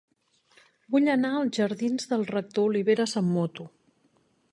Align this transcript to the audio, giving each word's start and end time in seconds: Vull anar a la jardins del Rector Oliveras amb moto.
Vull 0.95 1.09
anar 1.15 1.33
a 1.33 1.41
la 1.43 1.51
jardins 1.57 2.09
del 2.13 2.25
Rector 2.31 2.71
Oliveras 2.71 3.13
amb 3.21 3.33
moto. 3.37 3.67